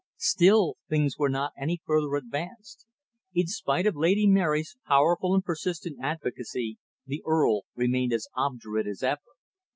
[0.17, 2.87] Still, things were not any further advanced.
[3.35, 9.03] In spite of Lady Mary's powerful and persistent advocacy, the Earl remained as obdurate as
[9.03, 9.21] ever.